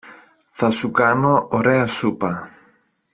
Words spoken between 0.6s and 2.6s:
σου κάνω ωραία σούπα.